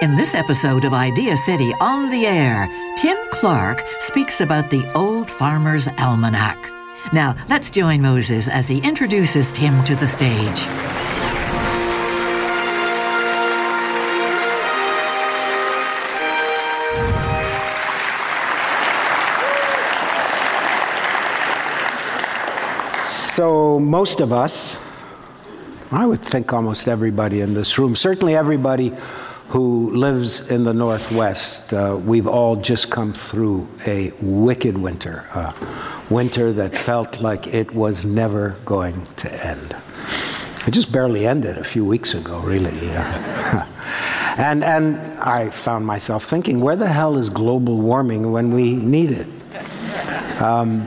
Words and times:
In 0.00 0.14
this 0.14 0.32
episode 0.32 0.84
of 0.84 0.94
Idea 0.94 1.36
City 1.36 1.74
on 1.80 2.08
the 2.08 2.24
Air, 2.24 2.68
Tim 2.96 3.16
Clark 3.32 3.82
speaks 3.98 4.40
about 4.40 4.70
the 4.70 4.88
Old 4.94 5.28
Farmer's 5.28 5.88
Almanac. 5.98 6.70
Now, 7.12 7.34
let's 7.48 7.68
join 7.68 8.00
Moses 8.00 8.46
as 8.46 8.68
he 8.68 8.78
introduces 8.78 9.50
Tim 9.50 9.82
to 9.82 9.96
the 9.96 10.06
stage. 10.06 10.58
So, 23.08 23.80
most 23.80 24.20
of 24.20 24.32
us, 24.32 24.78
I 25.90 26.06
would 26.06 26.22
think 26.22 26.52
almost 26.52 26.86
everybody 26.86 27.40
in 27.40 27.54
this 27.54 27.76
room, 27.80 27.96
certainly 27.96 28.36
everybody 28.36 28.92
who 29.48 29.90
lives 29.92 30.50
in 30.50 30.64
the 30.64 30.74
Northwest, 30.74 31.72
uh, 31.72 31.98
we've 32.04 32.26
all 32.26 32.56
just 32.56 32.90
come 32.90 33.14
through 33.14 33.66
a 33.86 34.12
wicked 34.20 34.76
winter, 34.76 35.26
a 35.34 35.54
winter 36.10 36.52
that 36.52 36.74
felt 36.74 37.20
like 37.20 37.46
it 37.46 37.72
was 37.74 38.04
never 38.04 38.50
going 38.66 39.06
to 39.16 39.46
end. 39.46 39.74
It 40.66 40.72
just 40.72 40.92
barely 40.92 41.26
ended 41.26 41.56
a 41.56 41.64
few 41.64 41.82
weeks 41.82 42.12
ago, 42.12 42.40
really. 42.40 42.90
and, 44.36 44.62
and 44.62 44.96
I 45.18 45.48
found 45.48 45.86
myself 45.86 46.26
thinking, 46.26 46.60
where 46.60 46.76
the 46.76 46.86
hell 46.86 47.16
is 47.16 47.30
global 47.30 47.78
warming 47.78 48.30
when 48.30 48.52
we 48.52 48.74
need 48.74 49.12
it? 49.12 49.28
Um, 50.42 50.86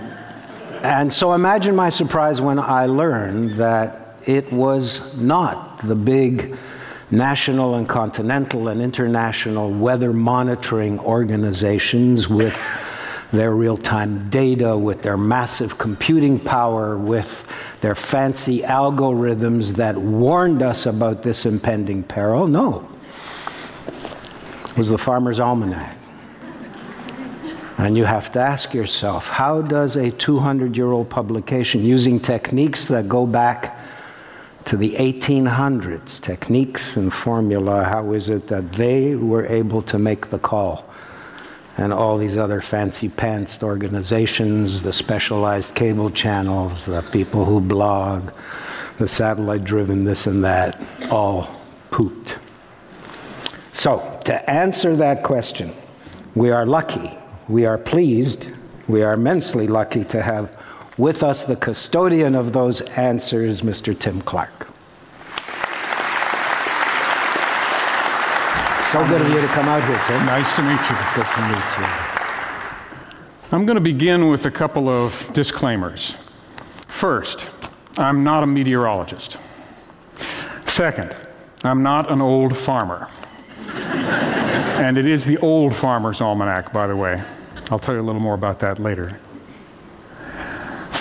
and 0.84 1.12
so 1.12 1.34
imagine 1.34 1.76
my 1.76 1.90
surprise 1.90 2.42
when 2.42 2.60
I 2.60 2.86
learned 2.86 3.56
that 3.56 4.18
it 4.28 4.52
was 4.54 5.18
not 5.18 5.80
the 5.80 5.96
big 5.96 6.56
national 7.12 7.76
and 7.76 7.88
continental 7.88 8.70
and 8.70 8.82
international 8.82 9.70
weather 9.70 10.14
monitoring 10.14 11.00
organizations 11.00 12.30
with 12.30 12.58
their 13.32 13.52
real 13.52 13.78
time 13.78 14.30
data, 14.30 14.78
with 14.78 15.02
their 15.02 15.18
massive 15.18 15.78
computing 15.78 16.40
power, 16.40 16.98
with 16.98 17.48
their 17.82 17.96
fancy 17.96 18.62
algorithms 18.62 19.76
that 19.76 19.98
warned 19.98 20.62
us 20.62 20.86
about 20.86 21.24
this 21.24 21.46
impending 21.46 22.04
peril. 22.04 22.48
No. 22.48 22.88
It 24.70 24.78
was 24.78 24.90
the 24.90 24.98
Farmer's 24.98 25.40
Almanac. 25.40 25.98
And 27.78 27.98
you 27.98 28.06
have 28.06 28.32
to 28.34 28.40
ask 28.40 28.74
yourself 28.74 29.28
how 29.28 29.62
does 29.62 29.96
a 29.96 30.12
200 30.12 30.78
year 30.78 30.92
old 30.92 31.10
publication 31.10 31.84
using 31.84 32.20
techniques 32.20 32.86
that 32.86 33.10
go 33.10 33.26
back 33.26 33.78
to 34.66 34.78
the 34.78 34.92
1800s, 34.94 36.22
techniques 36.22 36.96
and 36.98 37.12
formula, 37.12 37.84
how 37.84 38.14
is 38.14 38.30
it 38.30 38.48
that 38.48 38.74
they 38.74 39.16
were 39.16 39.46
able 39.48 39.82
to 39.84 39.98
make 39.98 40.30
the 40.30 40.40
call? 40.40 40.86
And 41.78 41.92
all 41.92 42.18
these 42.18 42.38
other 42.38 42.62
fancy 42.62 43.10
pantsed 43.10 43.64
organizations, 43.64 44.82
the 44.82 44.94
specialized 44.94 45.74
cable 45.74 46.10
channels, 46.10 46.86
the 46.86 47.02
people 47.12 47.46
who 47.46 47.60
blog, 47.60 48.32
the 49.00 49.08
satellite 49.08 49.64
driven 49.64 50.04
this 50.04 50.28
and 50.28 50.44
that, 50.44 50.82
all 51.10 51.50
pooped. 51.90 52.38
So, 53.74 54.20
to 54.26 54.50
answer 54.50 54.96
that 54.98 55.24
question, 55.24 55.74
we 56.36 56.52
are 56.52 56.66
lucky, 56.66 57.18
we 57.48 57.66
are 57.66 57.78
pleased, 57.78 58.48
we 58.88 59.02
are 59.02 59.14
immensely 59.14 59.68
lucky 59.68 60.04
to 60.06 60.22
have 60.22 60.61
with 61.02 61.24
us, 61.24 61.46
the 61.46 61.56
custodian 61.56 62.36
of 62.36 62.54
those 62.54 62.80
answers, 62.82 63.62
Mr. 63.62 63.98
Tim 63.98 64.22
Clark. 64.22 64.68
So 68.92 69.04
good 69.08 69.20
of 69.20 69.30
you 69.30 69.42
to 69.42 69.48
come 69.48 69.68
out 69.68 69.84
here, 69.88 70.00
Tim. 70.06 70.24
Nice 70.28 70.56
to 70.58 70.62
meet 70.62 70.80
you. 70.88 70.96
Good 71.16 71.26
to 71.26 71.42
meet 71.48 71.80
you. 71.80 71.88
I'm 73.52 73.66
going 73.66 73.78
to 73.78 73.82
begin 73.82 74.30
with 74.30 74.46
a 74.46 74.52
couple 74.52 74.90
of 74.90 75.28
disclaimers. 75.34 76.14
First, 76.88 77.50
I'm 77.98 78.24
not 78.24 78.44
a 78.44 78.46
meteorologist. 78.46 79.38
Second, 80.68 81.16
I'm 81.64 81.82
not 81.82 82.12
an 82.12 82.22
old 82.22 82.56
farmer. 82.56 83.10
and 83.74 85.00
it 85.00 85.08
is 85.08 85.26
the 85.26 85.40
Old 85.40 85.76
Farmer's 85.76 86.22
Almanac, 86.22 86.72
by 86.72 86.86
the 86.86 86.96
way. 86.96 87.24
I'll 87.72 87.80
tell 87.80 87.96
you 87.96 88.02
a 88.02 88.04
little 88.04 88.22
more 88.22 88.36
about 88.36 88.60
that 88.60 88.78
later. 88.78 89.20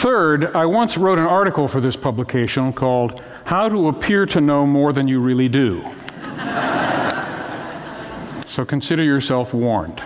Third, 0.01 0.57
I 0.57 0.65
once 0.65 0.97
wrote 0.97 1.19
an 1.19 1.27
article 1.27 1.69
for 1.69 1.79
this 1.79 1.95
publication 1.95 2.73
called 2.73 3.23
How 3.45 3.69
to 3.69 3.89
Appear 3.89 4.25
to 4.25 4.41
Know 4.41 4.65
More 4.65 4.95
Than 4.95 5.09
You 5.09 5.21
Really 5.21 5.47
Do. 5.47 5.83
so 8.47 8.65
consider 8.65 9.03
yourself 9.03 9.53
warned. 9.53 10.03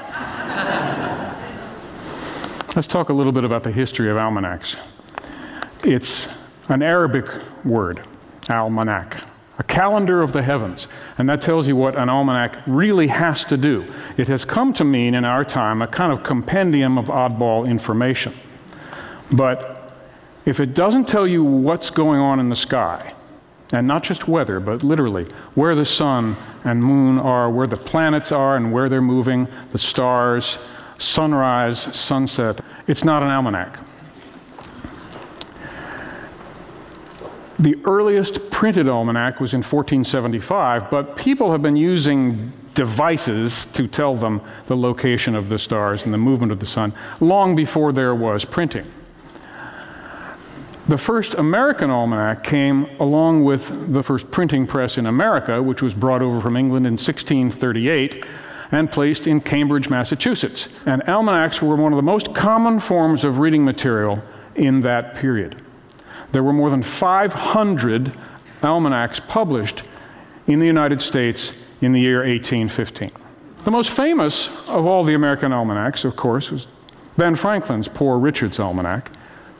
Let's 2.74 2.88
talk 2.88 3.10
a 3.10 3.12
little 3.12 3.30
bit 3.30 3.44
about 3.44 3.62
the 3.62 3.70
history 3.70 4.10
of 4.10 4.16
almanacs. 4.16 4.74
It's 5.84 6.28
an 6.68 6.82
Arabic 6.82 7.26
word, 7.64 8.04
almanac, 8.50 9.22
a 9.60 9.62
calendar 9.62 10.22
of 10.22 10.32
the 10.32 10.42
heavens. 10.42 10.88
And 11.18 11.28
that 11.28 11.40
tells 11.40 11.68
you 11.68 11.76
what 11.76 11.94
an 11.94 12.08
almanac 12.08 12.58
really 12.66 13.06
has 13.06 13.44
to 13.44 13.56
do. 13.56 13.86
It 14.16 14.26
has 14.26 14.44
come 14.44 14.72
to 14.72 14.82
mean 14.82 15.14
in 15.14 15.24
our 15.24 15.44
time 15.44 15.82
a 15.82 15.86
kind 15.86 16.12
of 16.12 16.24
compendium 16.24 16.98
of 16.98 17.04
oddball 17.04 17.64
information. 17.64 18.34
But 19.30 19.82
if 20.44 20.60
it 20.60 20.74
doesn't 20.74 21.08
tell 21.08 21.26
you 21.26 21.42
what's 21.42 21.90
going 21.90 22.20
on 22.20 22.40
in 22.40 22.48
the 22.48 22.56
sky, 22.56 23.14
and 23.72 23.86
not 23.86 24.02
just 24.02 24.28
weather, 24.28 24.60
but 24.60 24.82
literally 24.82 25.26
where 25.54 25.74
the 25.74 25.84
sun 25.84 26.36
and 26.64 26.82
moon 26.82 27.18
are, 27.18 27.50
where 27.50 27.66
the 27.66 27.76
planets 27.76 28.30
are, 28.30 28.56
and 28.56 28.72
where 28.72 28.88
they're 28.88 29.02
moving, 29.02 29.48
the 29.70 29.78
stars, 29.78 30.58
sunrise, 30.98 31.80
sunset, 31.96 32.60
it's 32.86 33.04
not 33.04 33.22
an 33.22 33.30
almanac. 33.30 33.78
The 37.58 37.76
earliest 37.84 38.50
printed 38.50 38.88
almanac 38.88 39.40
was 39.40 39.54
in 39.54 39.58
1475, 39.58 40.90
but 40.90 41.16
people 41.16 41.52
have 41.52 41.62
been 41.62 41.76
using 41.76 42.52
devices 42.74 43.66
to 43.66 43.86
tell 43.86 44.16
them 44.16 44.40
the 44.66 44.76
location 44.76 45.34
of 45.34 45.48
the 45.48 45.58
stars 45.58 46.04
and 46.04 46.12
the 46.12 46.18
movement 46.18 46.52
of 46.52 46.60
the 46.60 46.66
sun 46.66 46.92
long 47.20 47.56
before 47.56 47.92
there 47.92 48.14
was 48.14 48.44
printing. 48.44 48.86
The 50.86 50.98
first 50.98 51.32
American 51.34 51.88
almanac 51.88 52.44
came 52.44 52.84
along 53.00 53.42
with 53.42 53.94
the 53.94 54.02
first 54.02 54.30
printing 54.30 54.66
press 54.66 54.98
in 54.98 55.06
America, 55.06 55.62
which 55.62 55.80
was 55.80 55.94
brought 55.94 56.20
over 56.20 56.42
from 56.42 56.58
England 56.58 56.86
in 56.86 56.92
1638 56.92 58.22
and 58.70 58.92
placed 58.92 59.26
in 59.26 59.40
Cambridge, 59.40 59.88
Massachusetts. 59.88 60.68
And 60.84 61.02
almanacs 61.08 61.62
were 61.62 61.76
one 61.76 61.94
of 61.94 61.96
the 61.96 62.02
most 62.02 62.34
common 62.34 62.80
forms 62.80 63.24
of 63.24 63.38
reading 63.38 63.64
material 63.64 64.22
in 64.56 64.82
that 64.82 65.14
period. 65.14 65.62
There 66.32 66.42
were 66.42 66.52
more 66.52 66.68
than 66.68 66.82
500 66.82 68.14
almanacs 68.62 69.20
published 69.20 69.84
in 70.46 70.58
the 70.58 70.66
United 70.66 71.00
States 71.00 71.54
in 71.80 71.92
the 71.92 72.00
year 72.00 72.18
1815. 72.18 73.10
The 73.64 73.70
most 73.70 73.88
famous 73.88 74.48
of 74.68 74.84
all 74.84 75.02
the 75.02 75.14
American 75.14 75.50
almanacs, 75.50 76.04
of 76.04 76.14
course, 76.14 76.50
was 76.50 76.66
Ben 77.16 77.36
Franklin's 77.36 77.88
Poor 77.88 78.18
Richard's 78.18 78.60
Almanac 78.60 79.10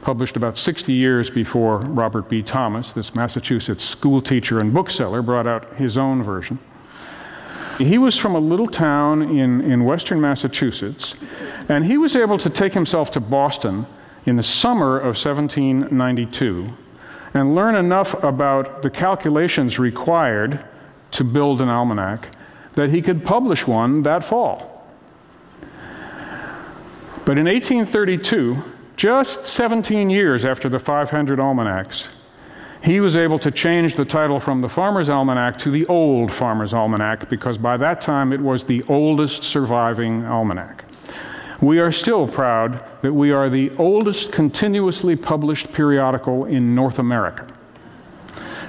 published 0.05 0.37
about 0.37 0.59
60 0.59 0.93
years 0.93 1.31
before 1.31 1.79
Robert 1.79 2.29
B. 2.29 2.43
Thomas, 2.43 2.93
this 2.93 3.15
Massachusetts 3.15 3.83
schoolteacher 3.83 4.59
and 4.59 4.73
bookseller, 4.73 5.23
brought 5.23 5.47
out 5.47 5.77
his 5.77 5.97
own 5.97 6.23
version. 6.23 6.59
He 7.79 7.97
was 7.97 8.17
from 8.17 8.35
a 8.35 8.39
little 8.39 8.67
town 8.67 9.23
in, 9.23 9.63
in 9.63 9.85
western 9.85 10.21
Massachusetts, 10.21 11.15
and 11.71 11.87
he 11.87 11.97
was 11.97 12.17
able 12.17 12.37
to 12.39 12.51
take 12.51 12.75
himself 12.75 13.11
to 13.13 13.21
Boston 13.21 13.87
in 14.27 14.37
the 14.37 14.43
summer 14.43 14.99
of 14.99 15.17
1792 15.17 16.69
and 17.33 17.55
learn 17.55 17.75
enough 17.75 18.23
about 18.23 18.83
the 18.83 18.91
calculations 18.91 19.79
required 19.79 20.63
to 21.13 21.25
build 21.25 21.63
an 21.63 21.71
almanac 21.71 22.29
that 22.75 22.91
he 22.91 23.01
could 23.01 23.25
publish 23.25 23.67
one 23.67 24.03
that 24.03 24.23
fall. 24.23 24.87
But 27.25 27.39
in 27.39 27.47
1832, 27.47 28.74
just 28.97 29.47
17 29.47 30.11
years 30.11 30.45
after 30.45 30.69
the 30.69 30.79
500 30.79 31.41
almanacs, 31.41 32.09
he 32.83 33.01
was 33.01 33.17
able 33.17 33.39
to 33.39 33.51
change 33.51 33.97
the 33.97 34.05
title 34.05 34.39
from 34.39 34.61
the 34.61 34.69
Farmer's 34.69 35.09
Almanac 35.09 35.59
to 35.61 35.71
the 35.71 35.87
Old 35.87 36.31
Farmer's 36.31 36.75
Almanac 36.75 37.31
because 37.31 37.57
by 37.57 37.79
that 37.79 38.03
time 38.03 38.33
it 38.33 38.41
was 38.41 38.65
the 38.65 38.83
oldest 38.89 39.43
surviving 39.43 40.25
almanac. 40.27 40.85
We 41.63 41.79
are 41.79 41.91
still 41.91 42.29
proud 42.29 42.85
that 43.01 43.15
we 43.15 43.33
are 43.33 43.49
the 43.49 43.71
oldest 43.77 44.33
continuously 44.33 45.17
published 45.17 45.73
periodical 45.73 46.45
in 46.45 46.75
North 46.75 46.99
America 46.99 47.47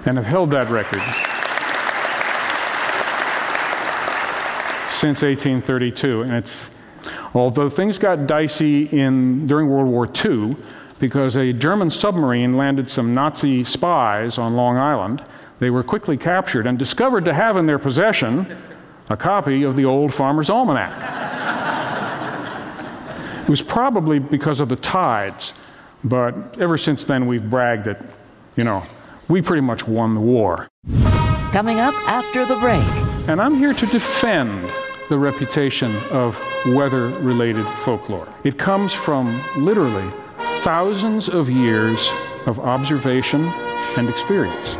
and 0.06 0.18
have 0.18 0.25
held 0.25 0.51
that 0.51 0.69
record 0.69 1.01
since 4.92 5.21
1832. 5.24 6.21
And 6.21 6.33
it's, 6.33 6.69
although 7.35 7.69
things 7.69 7.99
got 7.99 8.25
dicey 8.25 8.85
in, 8.85 9.45
during 9.45 9.69
World 9.69 9.87
War 9.87 10.09
II, 10.25 10.55
because 10.99 11.35
a 11.35 11.51
German 11.51 11.91
submarine 11.91 12.55
landed 12.55 12.89
some 12.89 13.13
Nazi 13.13 13.63
spies 13.63 14.37
on 14.37 14.55
Long 14.55 14.77
Island, 14.77 15.23
they 15.59 15.69
were 15.69 15.83
quickly 15.83 16.17
captured 16.17 16.67
and 16.67 16.79
discovered 16.79 17.25
to 17.25 17.33
have 17.33 17.57
in 17.57 17.65
their 17.65 17.79
possession 17.79 18.57
a 19.09 19.17
copy 19.17 19.63
of 19.63 19.75
the 19.75 19.85
old 19.85 20.13
Farmer's 20.13 20.49
Almanac. 20.49 20.93
It 23.43 23.49
was 23.49 23.61
probably 23.61 24.17
because 24.17 24.59
of 24.59 24.69
the 24.69 24.75
tides, 24.75 25.53
but 26.03 26.59
ever 26.59 26.77
since 26.77 27.05
then 27.05 27.27
we've 27.27 27.47
bragged 27.47 27.85
that, 27.85 28.01
you 28.55 28.63
know, 28.63 28.83
we 29.27 29.41
pretty 29.41 29.61
much 29.61 29.87
won 29.87 30.15
the 30.15 30.21
war. 30.21 30.67
Coming 31.51 31.79
up 31.79 31.93
after 32.07 32.45
the 32.45 32.55
break. 32.57 32.83
And 33.29 33.39
I'm 33.39 33.55
here 33.55 33.73
to 33.73 33.85
defend 33.85 34.69
the 35.10 35.18
reputation 35.18 35.96
of 36.12 36.40
weather 36.68 37.10
related 37.19 37.66
folklore. 37.84 38.28
It 38.44 38.57
comes 38.57 38.94
from 38.94 39.28
literally 39.57 40.10
thousands 40.63 41.30
of 41.30 41.50
years 41.50 42.10
of 42.46 42.60
observation 42.60 43.46
and 43.98 44.10
experience. 44.10 44.75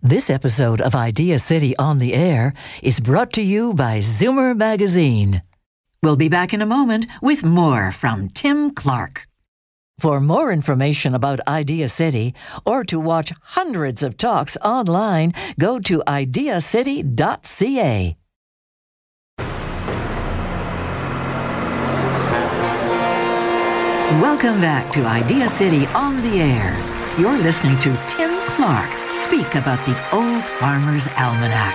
This 0.00 0.28
episode 0.28 0.80
of 0.80 0.94
Idea 0.94 1.38
City 1.38 1.76
on 1.76 1.98
the 1.98 2.12
Air 2.14 2.52
is 2.82 3.00
brought 3.00 3.32
to 3.32 3.42
you 3.42 3.72
by 3.72 3.98
Zoomer 3.98 4.54
Magazine. 4.56 5.42
We'll 6.02 6.16
be 6.16 6.28
back 6.28 6.52
in 6.52 6.60
a 6.60 6.66
moment 6.66 7.06
with 7.22 7.42
more 7.42 7.90
from 7.90 8.28
Tim 8.28 8.70
Clark. 8.70 9.26
For 9.98 10.20
more 10.20 10.52
information 10.52 11.14
about 11.14 11.46
Idea 11.46 11.88
City 11.88 12.34
or 12.66 12.84
to 12.84 12.98
watch 12.98 13.32
hundreds 13.42 14.02
of 14.02 14.16
talks 14.16 14.56
online, 14.62 15.32
go 15.58 15.78
to 15.80 16.02
ideacity.ca. 16.06 18.16
Welcome 24.20 24.60
back 24.60 24.92
to 24.92 25.06
Idea 25.06 25.48
City 25.48 25.86
on 25.88 26.20
the 26.22 26.40
Air. 26.40 26.76
You're 27.18 27.38
listening 27.38 27.78
to 27.80 27.96
Tim 28.08 28.38
Clark 28.50 28.90
speak 29.14 29.54
about 29.54 29.84
the 29.86 29.96
Old 30.12 30.44
Farmer's 30.44 31.06
Almanac. 31.16 31.74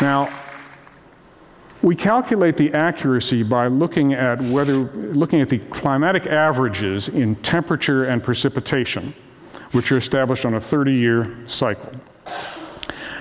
Now, 0.00 0.28
we 1.82 1.96
calculate 1.96 2.56
the 2.56 2.72
accuracy 2.72 3.42
by 3.42 3.66
looking 3.66 4.14
at 4.14 4.40
whether 4.40 4.74
looking 4.74 5.40
at 5.40 5.48
the 5.48 5.58
climatic 5.58 6.26
averages 6.26 7.08
in 7.08 7.34
temperature 7.36 8.04
and 8.04 8.22
precipitation, 8.22 9.12
which 9.72 9.90
are 9.90 9.98
established 9.98 10.44
on 10.44 10.54
a 10.54 10.60
30-year 10.60 11.48
cycle. 11.48 11.92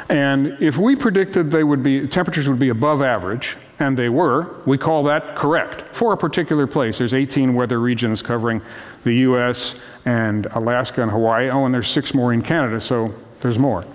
And 0.10 0.58
if 0.62 0.78
we 0.78 0.96
predicted 0.96 1.50
they 1.50 1.64
would 1.64 1.82
be 1.82 2.08
temperatures 2.08 2.48
would 2.50 2.60
be 2.60 2.70
above 2.70 3.02
average, 3.02 3.58
and 3.80 3.98
they 3.98 4.10
were, 4.10 4.62
we 4.66 4.78
call 4.78 5.04
that 5.06 5.36
correct 5.36 5.96
for 5.96 6.14
a 6.14 6.18
particular 6.18 6.68
place. 6.68 7.00
There's 7.00 7.14
18 7.14 7.56
weather 7.56 7.80
regions 7.80 8.22
covering 8.22 8.62
the 9.06 9.16
US 9.28 9.74
and 10.06 10.46
Alaska 10.48 11.02
and 11.02 11.10
Hawaii. 11.10 11.50
Oh, 11.50 11.66
and 11.66 11.74
there's 11.74 11.88
six 11.88 12.14
more 12.14 12.34
in 12.34 12.44
Canada, 12.44 12.80
so 12.80 13.14
there's 13.40 13.58
more. 13.58 13.86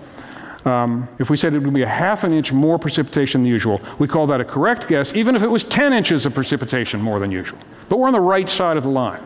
Um, 0.67 1.09
if 1.21 1.31
we 1.31 1.37
said 1.37 1.55
it 1.55 1.61
would 1.61 1.73
be 1.73 1.83
a 1.83 1.89
half 1.89 2.25
an 2.25 2.33
inch 2.33 2.53
more 2.53 2.77
precipitation 2.77 3.43
than 3.43 3.49
usual, 3.49 3.81
we 4.01 4.09
call 4.09 4.27
that 4.27 4.41
a 4.41 4.45
correct 4.45 4.89
guess, 4.89 5.15
even 5.15 5.37
if 5.37 5.45
it 5.45 5.47
was 5.47 5.63
10 5.63 5.93
inches 5.93 6.27
of 6.27 6.35
precipitation 6.35 7.01
more 7.01 7.21
than 7.21 7.31
usual. 7.31 7.59
But 7.89 8.01
we're 8.01 8.09
on 8.09 8.13
the 8.13 8.21
right 8.21 8.49
side 8.49 8.77
of 8.77 8.83
the 8.83 8.89
line. 8.89 9.25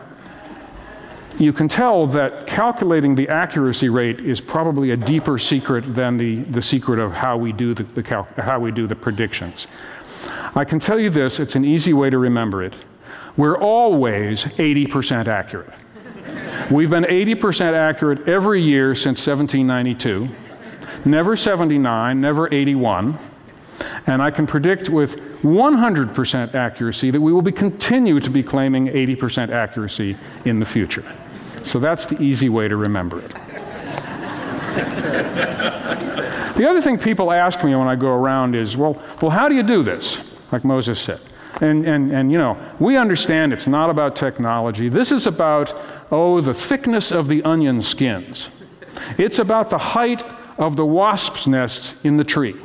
You 1.39 1.51
can 1.51 1.67
tell 1.67 2.05
that 2.07 2.45
calculating 2.45 3.15
the 3.15 3.27
accuracy 3.27 3.89
rate 3.89 4.19
is 4.19 4.39
probably 4.39 4.91
a 4.91 4.97
deeper 4.97 5.39
secret 5.39 5.95
than 5.95 6.17
the, 6.17 6.43
the 6.43 6.61
secret 6.61 6.99
of 6.99 7.11
how 7.11 7.37
we, 7.37 7.51
do 7.51 7.73
the, 7.73 7.83
the 7.83 8.03
cal- 8.03 8.27
how 8.37 8.59
we 8.59 8.69
do 8.69 8.85
the 8.85 8.95
predictions. 8.95 9.65
I 10.53 10.63
can 10.63 10.77
tell 10.77 10.99
you 10.99 11.09
this, 11.09 11.39
it's 11.39 11.55
an 11.55 11.65
easy 11.65 11.93
way 11.93 12.11
to 12.11 12.19
remember 12.19 12.61
it. 12.61 12.75
We're 13.35 13.57
always 13.57 14.43
80% 14.43 15.27
accurate. 15.27 15.73
We've 16.69 16.89
been 16.89 17.05
80% 17.05 17.73
accurate 17.73 18.27
every 18.27 18.61
year 18.61 18.93
since 18.93 19.25
1792 19.25 20.29
never 21.05 21.35
79, 21.35 22.21
never 22.21 22.53
81. 22.53 23.17
And 24.07 24.21
I 24.21 24.31
can 24.31 24.47
predict 24.47 24.89
with 24.89 25.17
100% 25.41 26.53
accuracy 26.53 27.11
that 27.11 27.21
we 27.21 27.33
will 27.33 27.41
be 27.41 27.51
continue 27.51 28.19
to 28.19 28.29
be 28.29 28.43
claiming 28.43 28.87
80% 28.87 29.49
accuracy 29.49 30.17
in 30.45 30.59
the 30.59 30.65
future. 30.65 31.03
So 31.63 31.79
that's 31.79 32.05
the 32.05 32.21
easy 32.21 32.49
way 32.49 32.67
to 32.67 32.75
remember 32.75 33.19
it. 33.19 33.33
the 36.55 36.67
other 36.69 36.81
thing 36.81 36.97
people 36.97 37.31
ask 37.31 37.63
me 37.63 37.75
when 37.75 37.87
I 37.87 37.95
go 37.95 38.09
around 38.09 38.55
is, 38.55 38.77
well, 38.77 39.01
well, 39.21 39.31
how 39.31 39.49
do 39.49 39.55
you 39.55 39.63
do 39.63 39.83
this? 39.83 40.19
Like 40.51 40.63
Moses 40.63 40.99
said. 40.99 41.21
And, 41.59 41.85
and, 41.85 42.11
and, 42.11 42.31
you 42.31 42.37
know, 42.37 42.57
we 42.79 42.95
understand 42.95 43.51
it's 43.51 43.67
not 43.67 43.89
about 43.89 44.15
technology. 44.15 44.87
This 44.89 45.11
is 45.11 45.27
about, 45.27 45.73
oh, 46.09 46.39
the 46.39 46.53
thickness 46.53 47.11
of 47.11 47.27
the 47.27 47.43
onion 47.43 47.81
skins. 47.81 48.49
It's 49.17 49.39
about 49.39 49.69
the 49.69 49.77
height 49.77 50.23
of 50.57 50.75
the 50.75 50.85
wasp's 50.85 51.47
nests 51.47 51.95
in 52.03 52.17
the 52.17 52.23
tree. 52.23 52.55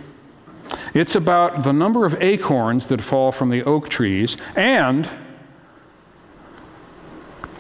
It's 0.94 1.14
about 1.14 1.62
the 1.62 1.72
number 1.72 2.04
of 2.04 2.20
acorns 2.22 2.86
that 2.86 3.02
fall 3.02 3.32
from 3.32 3.50
the 3.50 3.62
oak 3.64 3.88
trees 3.88 4.36
and 4.54 5.08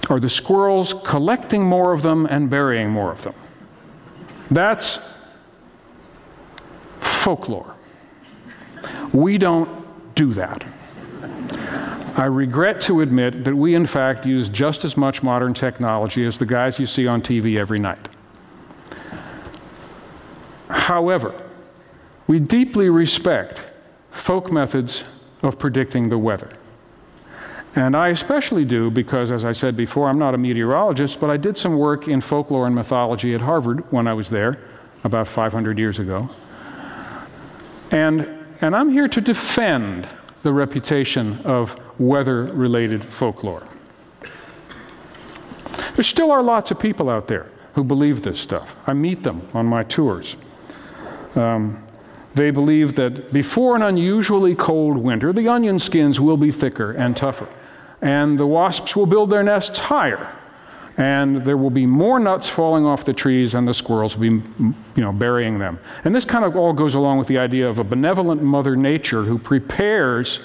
are 0.08 0.20
the 0.20 0.30
squirrels 0.30 0.94
collecting 1.04 1.64
more 1.64 1.92
of 1.92 2.02
them 2.02 2.26
and 2.26 2.48
burying 2.48 2.90
more 2.90 3.12
of 3.12 3.22
them. 3.22 3.34
That's 4.50 4.98
folklore. 7.00 7.74
We 9.12 9.38
don't 9.38 10.14
do 10.14 10.32
that. 10.34 10.64
I 12.16 12.24
regret 12.24 12.80
to 12.82 13.02
admit 13.02 13.44
that 13.44 13.54
we, 13.54 13.74
in 13.74 13.86
fact, 13.86 14.24
use 14.24 14.48
just 14.48 14.84
as 14.84 14.96
much 14.96 15.22
modern 15.22 15.52
technology 15.52 16.24
as 16.24 16.38
the 16.38 16.46
guys 16.46 16.78
you 16.78 16.86
see 16.86 17.06
on 17.06 17.20
TV 17.20 17.58
every 17.58 17.78
night. 17.78 18.08
However, 20.86 21.34
we 22.28 22.38
deeply 22.38 22.88
respect 22.88 23.60
folk 24.12 24.52
methods 24.52 25.02
of 25.42 25.58
predicting 25.58 26.10
the 26.10 26.16
weather. 26.16 26.48
And 27.74 27.96
I 27.96 28.10
especially 28.10 28.64
do 28.64 28.88
because, 28.88 29.32
as 29.32 29.44
I 29.44 29.50
said 29.50 29.76
before, 29.76 30.08
I'm 30.08 30.20
not 30.20 30.32
a 30.32 30.38
meteorologist, 30.38 31.18
but 31.18 31.28
I 31.28 31.38
did 31.38 31.58
some 31.58 31.76
work 31.76 32.06
in 32.06 32.20
folklore 32.20 32.66
and 32.66 32.74
mythology 32.76 33.34
at 33.34 33.40
Harvard 33.40 33.90
when 33.90 34.06
I 34.06 34.14
was 34.14 34.30
there 34.30 34.60
about 35.02 35.26
500 35.26 35.76
years 35.76 35.98
ago. 35.98 36.30
And, 37.90 38.46
and 38.60 38.76
I'm 38.76 38.88
here 38.88 39.08
to 39.08 39.20
defend 39.20 40.06
the 40.44 40.52
reputation 40.52 41.40
of 41.40 41.74
weather 41.98 42.44
related 42.44 43.02
folklore. 43.02 43.66
There 45.96 46.04
still 46.04 46.30
are 46.30 46.44
lots 46.44 46.70
of 46.70 46.78
people 46.78 47.10
out 47.10 47.26
there 47.26 47.50
who 47.74 47.82
believe 47.82 48.22
this 48.22 48.38
stuff. 48.38 48.76
I 48.86 48.92
meet 48.92 49.24
them 49.24 49.48
on 49.52 49.66
my 49.66 49.82
tours. 49.82 50.36
Um, 51.36 51.82
they 52.34 52.50
believe 52.50 52.96
that 52.96 53.32
before 53.32 53.76
an 53.76 53.82
unusually 53.82 54.54
cold 54.54 54.98
winter, 54.98 55.32
the 55.32 55.48
onion 55.48 55.78
skins 55.78 56.20
will 56.20 56.36
be 56.36 56.50
thicker 56.50 56.92
and 56.92 57.16
tougher, 57.16 57.48
and 58.02 58.38
the 58.38 58.46
wasps 58.46 58.94
will 58.94 59.06
build 59.06 59.30
their 59.30 59.42
nests 59.42 59.78
higher, 59.78 60.36
and 60.98 61.44
there 61.44 61.56
will 61.56 61.70
be 61.70 61.86
more 61.86 62.18
nuts 62.18 62.46
falling 62.46 62.84
off 62.84 63.06
the 63.06 63.14
trees, 63.14 63.54
and 63.54 63.66
the 63.66 63.72
squirrels 63.72 64.16
will 64.16 64.40
be, 64.40 64.42
you 64.58 64.74
know, 64.96 65.12
burying 65.12 65.58
them. 65.58 65.78
And 66.04 66.14
this 66.14 66.26
kind 66.26 66.44
of 66.44 66.56
all 66.56 66.74
goes 66.74 66.94
along 66.94 67.18
with 67.18 67.28
the 67.28 67.38
idea 67.38 67.68
of 67.68 67.78
a 67.78 67.84
benevolent 67.84 68.42
Mother 68.42 68.76
Nature 68.76 69.22
who 69.22 69.38
prepares 69.38 70.40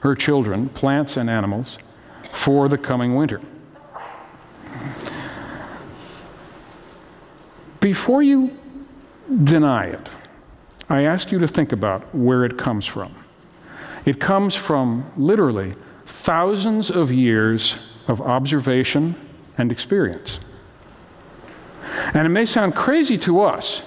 her 0.00 0.16
children, 0.16 0.68
plants 0.70 1.16
and 1.16 1.30
animals, 1.30 1.78
for 2.32 2.68
the 2.68 2.78
coming 2.78 3.14
winter. 3.14 3.40
Before 7.78 8.22
you 8.22 8.56
deny 9.44 9.86
it, 9.86 10.08
I 10.88 11.02
ask 11.02 11.32
you 11.32 11.38
to 11.40 11.48
think 11.48 11.72
about 11.72 12.14
where 12.14 12.44
it 12.44 12.56
comes 12.56 12.86
from. 12.86 13.14
It 14.04 14.20
comes 14.20 14.54
from 14.54 15.10
literally 15.16 15.74
thousands 16.04 16.90
of 16.90 17.10
years 17.10 17.76
of 18.06 18.20
observation 18.20 19.16
and 19.58 19.72
experience. 19.72 20.38
And 22.14 22.26
it 22.26 22.30
may 22.30 22.46
sound 22.46 22.74
crazy 22.74 23.18
to 23.18 23.42
us 23.42 23.82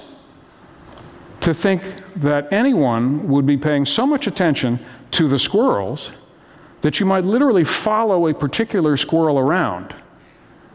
to 1.42 1.54
think 1.54 1.82
that 2.16 2.52
anyone 2.52 3.30
would 3.30 3.46
be 3.46 3.56
paying 3.56 3.86
so 3.86 4.06
much 4.06 4.28
attention 4.28 4.80
to 5.12 5.30
the 5.30 5.40
squirrels 5.40 6.12
that 6.82 7.00
you 7.00 7.06
might 7.06 7.24
literally 7.24 7.64
follow 7.64 8.28
a 8.28 8.34
particular 8.34 8.98
squirrel 8.98 9.40
around 9.40 9.94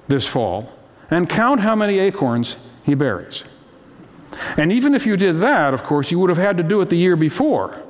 this 0.08 0.26
fall 0.26 0.70
and 1.10 1.28
count 1.28 1.60
how 1.60 1.74
many 1.74 1.98
acorns 1.98 2.56
he 2.82 2.94
buries. 2.94 3.44
And 4.56 4.72
even 4.72 4.94
if 4.94 5.06
you 5.06 5.16
did 5.16 5.40
that, 5.40 5.74
of 5.74 5.82
course, 5.82 6.10
you 6.10 6.18
would 6.18 6.30
have 6.30 6.38
had 6.38 6.56
to 6.56 6.62
do 6.62 6.80
it 6.80 6.88
the 6.88 6.96
year 6.96 7.16
before 7.16 7.82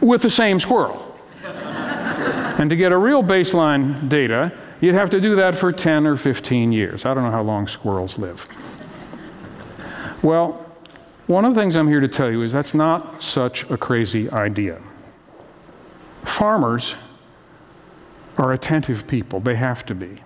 with 0.00 0.22
the 0.22 0.30
same 0.30 0.60
squirrel. 0.60 1.08
and 1.44 2.68
to 2.70 2.76
get 2.76 2.92
a 2.92 2.98
real 2.98 3.22
baseline 3.22 4.08
data, 4.08 4.52
you'd 4.80 4.94
have 4.94 5.10
to 5.10 5.20
do 5.20 5.36
that 5.36 5.54
for 5.54 5.72
10 5.72 6.06
or 6.06 6.16
15 6.16 6.72
years. 6.72 7.04
I 7.04 7.14
don't 7.14 7.22
know 7.24 7.30
how 7.30 7.42
long 7.42 7.68
squirrels 7.68 8.18
live. 8.18 8.48
Well, 10.22 10.66
one 11.26 11.44
of 11.44 11.54
the 11.54 11.60
things 11.60 11.76
I'm 11.76 11.88
here 11.88 12.00
to 12.00 12.08
tell 12.08 12.30
you 12.30 12.42
is 12.42 12.52
that's 12.52 12.74
not 12.74 13.22
such 13.22 13.68
a 13.70 13.76
crazy 13.76 14.30
idea. 14.30 14.80
Farmers 16.24 16.94
are 18.38 18.52
attentive 18.52 19.06
people, 19.06 19.40
they 19.40 19.56
have 19.56 19.84
to 19.86 19.94
be. 19.94 20.22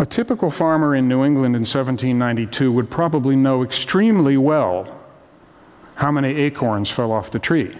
A 0.00 0.06
typical 0.06 0.50
farmer 0.50 0.94
in 0.94 1.08
New 1.08 1.26
England 1.26 1.54
in 1.54 1.60
1792 1.60 2.72
would 2.72 2.88
probably 2.88 3.36
know 3.36 3.62
extremely 3.62 4.38
well 4.38 4.98
how 5.96 6.10
many 6.10 6.34
acorns 6.36 6.88
fell 6.88 7.12
off 7.12 7.30
the 7.30 7.38
tree 7.38 7.76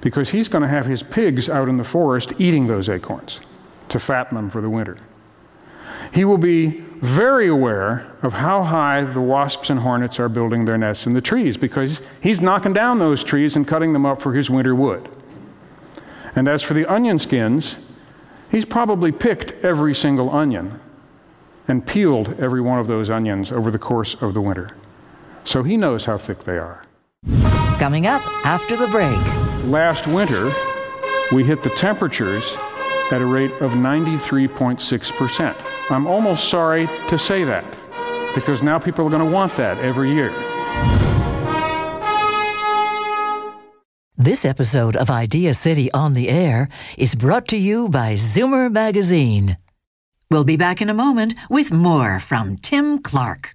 because 0.00 0.30
he's 0.30 0.48
going 0.48 0.62
to 0.62 0.68
have 0.68 0.86
his 0.86 1.02
pigs 1.02 1.50
out 1.50 1.68
in 1.68 1.76
the 1.76 1.84
forest 1.84 2.32
eating 2.38 2.66
those 2.66 2.88
acorns 2.88 3.42
to 3.90 4.00
fatten 4.00 4.36
them 4.36 4.48
for 4.48 4.62
the 4.62 4.70
winter. 4.70 4.96
He 6.14 6.24
will 6.24 6.38
be 6.38 6.82
very 7.02 7.46
aware 7.46 8.10
of 8.22 8.32
how 8.32 8.62
high 8.62 9.02
the 9.02 9.20
wasps 9.20 9.68
and 9.68 9.80
hornets 9.80 10.18
are 10.18 10.30
building 10.30 10.64
their 10.64 10.78
nests 10.78 11.06
in 11.06 11.12
the 11.12 11.20
trees 11.20 11.58
because 11.58 12.00
he's 12.22 12.40
knocking 12.40 12.72
down 12.72 12.98
those 12.98 13.22
trees 13.22 13.54
and 13.54 13.68
cutting 13.68 13.92
them 13.92 14.06
up 14.06 14.22
for 14.22 14.32
his 14.32 14.48
winter 14.48 14.74
wood. 14.74 15.10
And 16.34 16.48
as 16.48 16.62
for 16.62 16.72
the 16.72 16.86
onion 16.86 17.18
skins, 17.18 17.76
he's 18.50 18.64
probably 18.64 19.12
picked 19.12 19.62
every 19.62 19.94
single 19.94 20.30
onion 20.30 20.80
and 21.68 21.86
peeled 21.86 22.38
every 22.40 22.60
one 22.60 22.78
of 22.78 22.86
those 22.86 23.10
onions 23.10 23.52
over 23.52 23.70
the 23.70 23.78
course 23.78 24.16
of 24.20 24.34
the 24.34 24.40
winter. 24.40 24.76
So 25.44 25.62
he 25.62 25.76
knows 25.76 26.04
how 26.04 26.18
thick 26.18 26.44
they 26.44 26.58
are. 26.58 26.84
Coming 27.78 28.06
up 28.06 28.22
after 28.46 28.76
the 28.76 28.86
break. 28.88 29.18
Last 29.64 30.06
winter, 30.06 30.50
we 31.32 31.44
hit 31.44 31.62
the 31.62 31.70
temperatures 31.70 32.56
at 33.10 33.20
a 33.20 33.26
rate 33.26 33.52
of 33.60 33.72
93.6%. 33.72 35.90
I'm 35.90 36.06
almost 36.06 36.48
sorry 36.48 36.86
to 37.08 37.18
say 37.18 37.44
that 37.44 37.64
because 38.34 38.62
now 38.62 38.78
people 38.78 39.06
are 39.06 39.10
going 39.10 39.24
to 39.24 39.32
want 39.32 39.54
that 39.56 39.78
every 39.78 40.10
year. 40.10 40.32
This 44.16 44.44
episode 44.44 44.96
of 44.96 45.10
Idea 45.10 45.54
City 45.54 45.90
on 45.92 46.14
the 46.14 46.28
Air 46.28 46.68
is 46.96 47.14
brought 47.14 47.48
to 47.48 47.56
you 47.56 47.88
by 47.88 48.14
Zoomer 48.14 48.70
Magazine. 48.70 49.58
We'll 50.34 50.42
be 50.42 50.56
back 50.56 50.82
in 50.82 50.90
a 50.90 50.94
moment 50.94 51.34
with 51.48 51.70
more 51.70 52.18
from 52.18 52.56
Tim 52.56 52.98
Clark. 52.98 53.54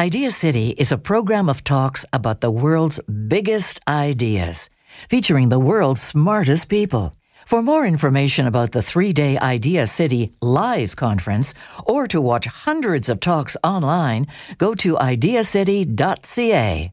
Idea 0.00 0.30
City 0.30 0.70
is 0.78 0.90
a 0.90 0.96
program 0.96 1.50
of 1.50 1.64
talks 1.64 2.06
about 2.14 2.40
the 2.40 2.50
world's 2.50 2.98
biggest 3.28 3.78
ideas, 3.86 4.70
featuring 5.06 5.50
the 5.50 5.58
world's 5.58 6.00
smartest 6.00 6.70
people. 6.70 7.14
For 7.44 7.60
more 7.60 7.84
information 7.84 8.46
about 8.46 8.72
the 8.72 8.80
three 8.80 9.12
day 9.12 9.36
Idea 9.36 9.86
City 9.86 10.30
live 10.40 10.96
conference 10.96 11.52
or 11.84 12.06
to 12.06 12.22
watch 12.22 12.46
hundreds 12.46 13.10
of 13.10 13.20
talks 13.20 13.54
online, 13.62 14.28
go 14.56 14.74
to 14.76 14.98
ideacity.ca. 14.98 16.90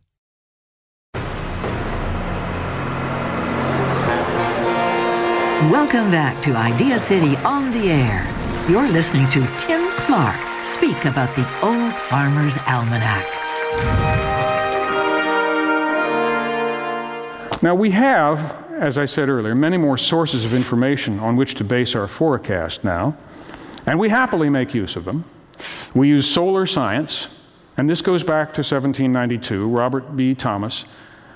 Welcome 5.72 6.12
back 6.12 6.41
to 6.41 6.58
Idea 6.58 7.00
City 7.00 7.38
on 7.38 7.72
the 7.72 7.91
Air. 7.91 8.38
You're 8.69 8.88
listening 8.88 9.27
to 9.31 9.43
Tim 9.57 9.89
Clark 9.93 10.39
speak 10.63 11.05
about 11.05 11.35
the 11.35 11.41
Old 11.63 11.91
Farmer's 11.91 12.55
Almanac. 12.67 13.25
Now, 17.63 17.73
we 17.73 17.89
have, 17.89 18.67
as 18.73 18.99
I 18.99 19.07
said 19.07 19.27
earlier, 19.27 19.55
many 19.55 19.77
more 19.77 19.97
sources 19.97 20.45
of 20.45 20.53
information 20.53 21.19
on 21.19 21.35
which 21.35 21.55
to 21.55 21.63
base 21.63 21.95
our 21.95 22.07
forecast 22.07 22.83
now, 22.83 23.17
and 23.88 23.99
we 23.99 24.07
happily 24.07 24.51
make 24.51 24.75
use 24.75 24.95
of 24.95 25.03
them. 25.03 25.25
We 25.95 26.07
use 26.07 26.29
solar 26.29 26.67
science, 26.67 27.27
and 27.75 27.89
this 27.89 28.03
goes 28.03 28.21
back 28.21 28.49
to 28.49 28.59
1792. 28.59 29.67
Robert 29.67 30.15
B. 30.15 30.35
Thomas 30.35 30.85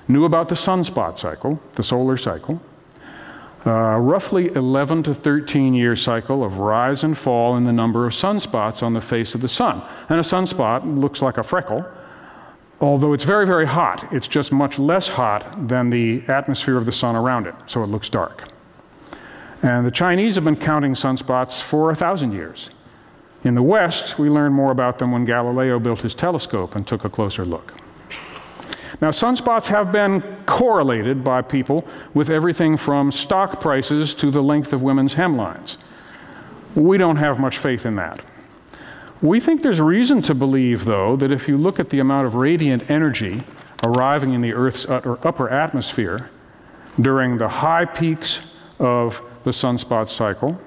knew 0.08 0.26
about 0.26 0.50
the 0.50 0.56
sunspot 0.56 1.18
cycle, 1.18 1.60
the 1.74 1.84
solar 1.84 2.16
cycle. 2.16 2.62
Uh, 3.66 3.98
roughly 3.98 4.54
11 4.56 5.04
to 5.04 5.14
13 5.14 5.74
year 5.74 5.96
cycle 5.96 6.44
of 6.44 6.58
rise 6.58 7.04
and 7.04 7.18
fall 7.18 7.56
in 7.56 7.64
the 7.64 7.72
number 7.72 8.06
of 8.06 8.12
sunspots 8.12 8.84
on 8.84 8.94
the 8.94 9.00
face 9.00 9.36
of 9.36 9.42
the 9.42 9.48
sun. 9.48 9.82
And 10.10 10.20
a 10.20 10.24
sunspot 10.24 11.00
looks 11.00 11.22
like 11.22 11.38
a 11.38 11.44
freckle, 11.44 11.86
although 12.82 13.14
it's 13.14 13.24
very, 13.24 13.48
very 13.48 13.66
hot. 13.66 14.12
It's 14.12 14.28
just 14.28 14.52
much 14.52 14.80
less 14.80 15.08
hot 15.08 15.70
than 15.70 15.90
the 15.90 16.24
atmosphere 16.28 16.76
of 16.76 16.86
the 16.86 16.92
sun 16.92 17.16
around 17.16 17.48
it, 17.48 17.56
so 17.66 17.84
it 17.84 17.88
looks 17.88 18.10
dark. 18.10 18.50
And 19.62 19.86
the 19.86 19.92
Chinese 19.92 20.36
have 20.36 20.44
been 20.44 20.58
counting 20.58 20.94
sunspots 20.94 21.62
for 21.62 21.90
a 21.90 21.96
thousand 21.96 22.34
years. 22.34 22.70
In 23.46 23.56
the 23.56 23.64
West, 23.64 24.20
we 24.20 24.30
learned 24.30 24.56
more 24.56 24.72
about 24.72 25.00
them 25.00 25.14
when 25.14 25.24
Galileo 25.24 25.80
built 25.80 26.02
his 26.02 26.14
telescope 26.14 26.76
and 26.76 26.86
took 26.86 27.06
a 27.06 27.10
closer 27.10 27.46
look. 27.46 27.74
Now, 29.02 29.10
sunspots 29.10 29.66
have 29.66 29.92
been 29.92 30.22
correlated 30.46 31.24
by 31.24 31.42
people 31.42 31.88
with 32.14 32.30
everything 32.30 32.78
from 32.78 33.12
stock 33.12 33.60
prices 33.60 34.14
to 34.16 34.32
the 34.32 34.44
length 34.44 34.74
of 34.74 34.82
women's 34.82 35.16
hemlines. 35.16 35.78
We 36.76 36.98
don't 36.98 37.18
have 37.18 37.40
much 37.40 37.58
faith 37.58 37.86
in 37.86 37.96
that. 37.96 38.22
We 39.22 39.40
think 39.40 39.62
there's 39.62 39.80
reason 39.80 40.22
to 40.24 40.36
believe, 40.36 40.86
though, 40.86 41.16
that 41.16 41.32
if 41.32 41.48
you 41.48 41.58
look 41.58 41.80
at 41.80 41.90
the 41.90 42.00
amount 42.00 42.28
of 42.28 42.36
radiant 42.36 42.90
energy 42.90 43.44
arriving 43.84 44.34
in 44.34 44.42
the 44.42 44.54
Earth's 44.54 44.86
upper 44.88 45.50
atmosphere 45.50 46.30
during 47.00 47.38
the 47.38 47.48
high 47.48 47.86
peaks 47.86 48.42
of 48.80 49.22
the 49.44 49.52
sunspot 49.52 50.10
cycle, 50.10 50.60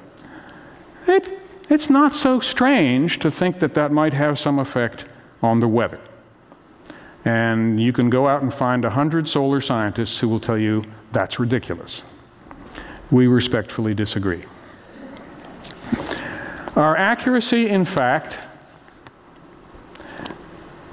it, 1.07 1.39
it's 1.69 1.91
not 1.91 2.15
so 2.15 2.41
strange 2.41 3.19
to 3.19 3.31
think 3.31 3.61
that 3.61 3.75
that 3.75 3.93
might 3.93 4.15
have 4.15 4.39
some 4.39 4.59
effect 4.59 5.05
on 5.43 5.61
the 5.61 5.69
weather. 5.69 6.01
And 7.27 7.81
you 7.81 7.93
can 7.93 8.09
go 8.09 8.29
out 8.29 8.43
and 8.43 8.55
find 8.55 8.85
100 8.85 9.29
solar 9.29 9.61
scientists 9.61 10.17
who 10.21 10.29
will 10.29 10.39
tell 10.39 10.57
you 10.57 10.85
that's 11.11 11.41
ridiculous. 11.41 12.05
We 13.11 13.27
respectfully 13.27 13.95
disagree. 13.95 14.45
Our 16.77 16.97
accuracy, 16.97 17.69
in 17.69 17.85
fact, 17.85 18.39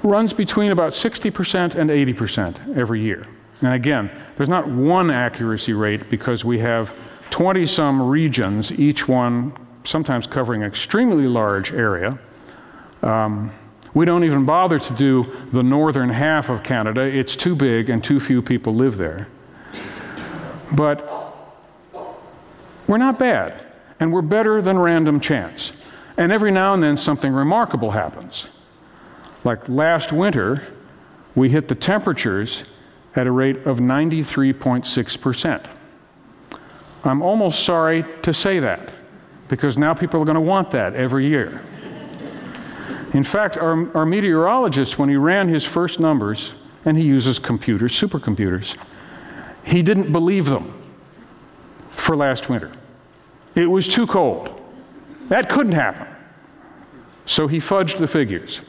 runs 0.02 0.32
between 0.32 0.72
about 0.72 0.92
60% 0.92 1.76
and 1.76 1.88
80% 1.88 2.76
every 2.76 3.00
year. 3.00 3.24
And 3.60 3.74
again, 3.74 4.10
there's 4.34 4.48
not 4.48 4.66
one 4.66 5.10
accuracy 5.10 5.72
rate 5.72 6.10
because 6.10 6.44
we 6.44 6.58
have 6.58 6.92
20 7.30 7.64
some 7.66 8.02
regions, 8.02 8.72
each 8.72 9.06
one 9.06 9.52
sometimes 9.84 10.26
covering 10.26 10.62
an 10.62 10.68
extremely 10.68 11.28
large 11.28 11.72
area. 11.72 12.18
Um, 13.02 13.52
we 13.94 14.04
don't 14.04 14.24
even 14.24 14.44
bother 14.44 14.78
to 14.80 14.92
do 14.92 15.32
the 15.52 15.62
northern 15.62 16.10
half 16.10 16.48
of 16.48 16.64
Canada. 16.64 17.02
It's 17.02 17.36
too 17.36 17.54
big 17.54 17.88
and 17.88 18.02
too 18.02 18.18
few 18.18 18.42
people 18.42 18.74
live 18.74 18.96
there. 18.96 19.28
But 20.74 21.08
we're 22.88 22.98
not 22.98 23.18
bad, 23.18 23.64
and 24.00 24.12
we're 24.12 24.22
better 24.22 24.60
than 24.60 24.78
random 24.78 25.20
chance. 25.20 25.72
And 26.16 26.32
every 26.32 26.50
now 26.50 26.74
and 26.74 26.82
then 26.82 26.96
something 26.96 27.32
remarkable 27.32 27.92
happens. 27.92 28.48
Like 29.44 29.68
last 29.68 30.12
winter, 30.12 30.66
we 31.34 31.50
hit 31.50 31.68
the 31.68 31.74
temperatures 31.74 32.64
at 33.14 33.26
a 33.26 33.30
rate 33.30 33.58
of 33.66 33.78
93.6%. 33.78 35.66
I'm 37.04 37.22
almost 37.22 37.64
sorry 37.64 38.04
to 38.22 38.34
say 38.34 38.58
that 38.60 38.90
because 39.48 39.78
now 39.78 39.94
people 39.94 40.20
are 40.20 40.24
going 40.24 40.36
to 40.36 40.40
want 40.40 40.70
that 40.72 40.94
every 40.94 41.26
year. 41.26 41.62
In 43.14 43.24
fact, 43.24 43.56
our, 43.56 43.96
our 43.96 44.04
meteorologist, 44.04 44.98
when 44.98 45.08
he 45.08 45.16
ran 45.16 45.48
his 45.48 45.64
first 45.64 46.00
numbers, 46.00 46.54
and 46.84 46.98
he 46.98 47.04
uses 47.04 47.38
computers, 47.38 47.92
supercomputers, 47.92 48.76
he 49.64 49.82
didn't 49.82 50.12
believe 50.12 50.46
them 50.46 50.74
for 51.90 52.16
last 52.16 52.48
winter. 52.48 52.70
It 53.54 53.66
was 53.66 53.88
too 53.88 54.06
cold. 54.06 54.60
That 55.28 55.48
couldn't 55.48 55.72
happen. 55.72 56.08
So 57.24 57.46
he 57.46 57.58
fudged 57.58 57.98
the 57.98 58.08
figures 58.08 58.60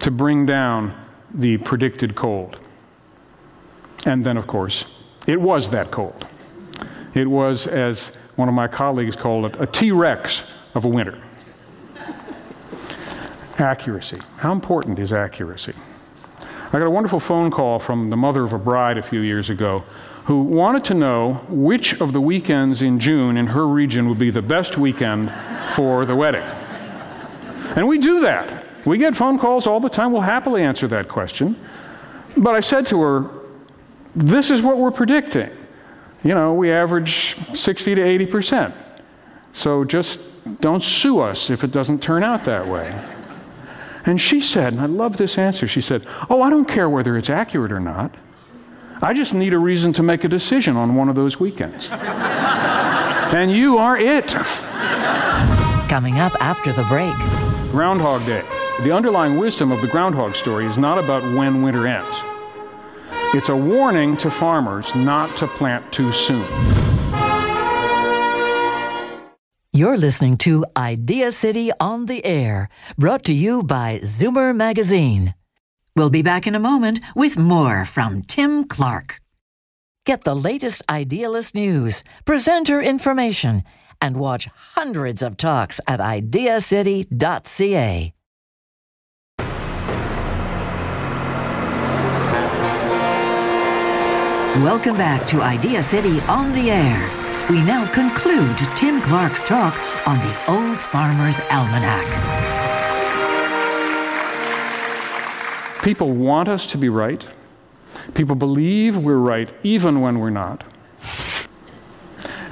to 0.00 0.10
bring 0.10 0.44
down 0.44 0.94
the 1.32 1.56
predicted 1.58 2.14
cold. 2.14 2.58
And 4.04 4.26
then, 4.26 4.36
of 4.36 4.46
course, 4.46 4.84
it 5.26 5.40
was 5.40 5.70
that 5.70 5.90
cold. 5.90 6.26
It 7.14 7.26
was, 7.26 7.66
as 7.66 8.10
one 8.34 8.48
of 8.48 8.54
my 8.54 8.68
colleagues 8.68 9.16
called 9.16 9.46
it, 9.46 9.60
a 9.60 9.66
T 9.66 9.92
Rex 9.92 10.42
of 10.74 10.84
a 10.84 10.88
winter. 10.88 11.18
Accuracy. 13.58 14.18
How 14.36 14.52
important 14.52 14.98
is 14.98 15.12
accuracy? 15.12 15.72
I 16.40 16.72
got 16.72 16.82
a 16.82 16.90
wonderful 16.90 17.20
phone 17.20 17.50
call 17.50 17.78
from 17.78 18.10
the 18.10 18.16
mother 18.16 18.42
of 18.42 18.52
a 18.52 18.58
bride 18.58 18.98
a 18.98 19.02
few 19.02 19.20
years 19.20 19.48
ago 19.48 19.82
who 20.24 20.42
wanted 20.42 20.84
to 20.84 20.94
know 20.94 21.34
which 21.48 21.94
of 22.00 22.12
the 22.12 22.20
weekends 22.20 22.82
in 22.82 22.98
June 22.98 23.36
in 23.36 23.46
her 23.46 23.66
region 23.66 24.08
would 24.08 24.18
be 24.18 24.30
the 24.30 24.42
best 24.42 24.76
weekend 24.76 25.32
for 25.74 26.04
the 26.04 26.14
wedding. 26.14 26.42
And 27.76 27.86
we 27.86 27.98
do 27.98 28.20
that. 28.20 28.64
We 28.84 28.98
get 28.98 29.16
phone 29.16 29.38
calls 29.38 29.66
all 29.66 29.80
the 29.80 29.88
time. 29.88 30.12
We'll 30.12 30.22
happily 30.22 30.62
answer 30.62 30.88
that 30.88 31.08
question. 31.08 31.56
But 32.36 32.56
I 32.56 32.60
said 32.60 32.86
to 32.88 33.00
her, 33.00 33.30
this 34.14 34.50
is 34.50 34.60
what 34.62 34.78
we're 34.78 34.90
predicting. 34.90 35.50
You 36.24 36.34
know, 36.34 36.54
we 36.54 36.70
average 36.70 37.36
60 37.54 37.94
to 37.94 38.02
80 38.02 38.26
percent. 38.26 38.74
So 39.52 39.84
just 39.84 40.18
don't 40.60 40.82
sue 40.82 41.20
us 41.20 41.48
if 41.50 41.64
it 41.64 41.70
doesn't 41.70 42.02
turn 42.02 42.22
out 42.22 42.44
that 42.44 42.66
way. 42.66 42.92
And 44.06 44.20
she 44.20 44.40
said, 44.40 44.72
and 44.72 44.80
I 44.80 44.86
love 44.86 45.16
this 45.16 45.36
answer, 45.36 45.66
she 45.66 45.80
said, 45.80 46.06
Oh, 46.30 46.40
I 46.40 46.48
don't 46.48 46.66
care 46.66 46.88
whether 46.88 47.16
it's 47.18 47.28
accurate 47.28 47.72
or 47.72 47.80
not. 47.80 48.14
I 49.02 49.12
just 49.12 49.34
need 49.34 49.52
a 49.52 49.58
reason 49.58 49.92
to 49.94 50.02
make 50.02 50.24
a 50.24 50.28
decision 50.28 50.76
on 50.76 50.94
one 50.94 51.08
of 51.08 51.16
those 51.16 51.38
weekends. 51.38 51.88
and 51.90 53.50
you 53.50 53.78
are 53.78 53.98
it. 53.98 54.28
Coming 55.88 56.18
up 56.18 56.32
after 56.40 56.72
the 56.72 56.84
break 56.84 57.14
Groundhog 57.70 58.24
Day. 58.24 58.44
The 58.80 58.92
underlying 58.92 59.38
wisdom 59.38 59.72
of 59.72 59.80
the 59.80 59.88
groundhog 59.88 60.34
story 60.34 60.66
is 60.66 60.78
not 60.78 60.98
about 60.98 61.22
when 61.34 61.62
winter 61.62 61.86
ends. 61.86 62.08
It's 63.34 63.48
a 63.48 63.56
warning 63.56 64.16
to 64.18 64.30
farmers 64.30 64.94
not 64.94 65.36
to 65.38 65.46
plant 65.46 65.92
too 65.92 66.12
soon. 66.12 66.46
You're 69.76 69.98
listening 69.98 70.38
to 70.38 70.64
Idea 70.74 71.30
City 71.30 71.70
on 71.78 72.06
the 72.06 72.24
Air, 72.24 72.70
brought 72.96 73.24
to 73.24 73.34
you 73.34 73.62
by 73.62 74.00
Zoomer 74.02 74.56
Magazine. 74.56 75.34
We'll 75.94 76.08
be 76.08 76.22
back 76.22 76.46
in 76.46 76.54
a 76.54 76.58
moment 76.58 77.04
with 77.14 77.36
more 77.36 77.84
from 77.84 78.22
Tim 78.22 78.64
Clark. 78.64 79.20
Get 80.06 80.24
the 80.24 80.34
latest 80.34 80.80
Idea 80.88 81.28
City 81.28 81.54
news, 81.54 82.02
presenter 82.24 82.80
information, 82.80 83.64
and 84.00 84.16
watch 84.16 84.48
hundreds 84.76 85.20
of 85.20 85.36
talks 85.36 85.78
at 85.86 86.00
ideacity.ca. 86.00 88.14
Welcome 94.64 94.96
back 94.96 95.26
to 95.26 95.42
Idea 95.42 95.82
City 95.82 96.18
on 96.22 96.52
the 96.52 96.70
Air. 96.70 97.15
We 97.48 97.62
now 97.62 97.86
conclude 97.92 98.58
Tim 98.74 99.00
Clark's 99.00 99.40
talk 99.40 99.78
on 100.04 100.18
the 100.18 100.50
Old 100.50 100.78
Farmer's 100.78 101.38
Almanac. 101.48 102.04
People 105.80 106.10
want 106.10 106.48
us 106.48 106.66
to 106.66 106.76
be 106.76 106.88
right. 106.88 107.24
People 108.14 108.34
believe 108.34 108.96
we're 108.96 109.18
right 109.18 109.48
even 109.62 110.00
when 110.00 110.18
we're 110.18 110.30
not. 110.30 110.64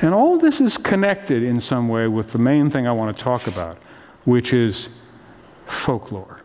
And 0.01 0.15
all 0.15 0.39
this 0.39 0.61
is 0.61 0.77
connected 0.77 1.43
in 1.43 1.61
some 1.61 1.89
way 1.89 2.07
with 2.07 2.31
the 2.31 2.39
main 2.39 2.71
thing 2.71 2.87
I 2.87 2.93
want 2.93 3.17
to 3.17 3.21
talk 3.21 3.49
about, 3.49 3.79
which 4.25 4.53
is 4.53 4.91
folklore. 5.67 6.39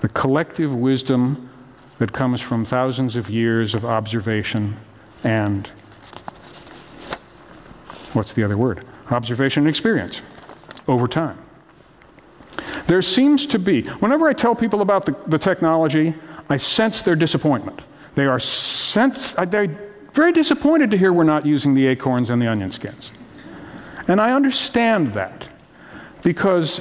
The 0.00 0.08
collective 0.08 0.74
wisdom 0.74 1.50
that 1.98 2.14
comes 2.14 2.40
from 2.40 2.64
thousands 2.64 3.16
of 3.16 3.28
years 3.28 3.74
of 3.74 3.84
observation 3.84 4.78
and 5.22 5.70
what's 8.12 8.32
the 8.32 8.44
other 8.44 8.56
word? 8.56 8.84
Observation 9.10 9.62
and 9.62 9.68
experience 9.68 10.20
over 10.86 11.06
time. 11.08 11.38
There 12.86 13.02
seems 13.02 13.46
to 13.46 13.58
be, 13.58 13.82
whenever 13.82 14.28
I 14.28 14.32
tell 14.32 14.54
people 14.54 14.80
about 14.80 15.06
the, 15.06 15.14
the 15.26 15.38
technology, 15.38 16.14
I 16.48 16.56
sense 16.56 17.02
their 17.02 17.16
disappointment. 17.16 17.80
They 18.14 18.26
are 18.26 18.40
sense, 18.40 19.34
uh, 19.36 19.44
they're 19.44 19.92
very 20.14 20.32
disappointed 20.32 20.90
to 20.90 20.98
hear 20.98 21.12
we're 21.12 21.24
not 21.24 21.44
using 21.46 21.74
the 21.74 21.86
acorns 21.86 22.30
and 22.30 22.40
the 22.40 22.46
onion 22.46 22.72
skins. 22.72 23.10
And 24.08 24.20
I 24.20 24.32
understand 24.32 25.12
that 25.14 25.48
because 26.22 26.80